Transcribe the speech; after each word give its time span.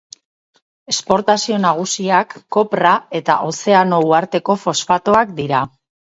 Esportazio 0.91 1.57
nagusiak 1.65 2.33
kopra 2.55 2.93
eta 3.19 3.35
Ozeano 3.49 3.99
uharteko 4.07 4.55
fosfatoak 4.63 5.35
dira. 5.41 5.61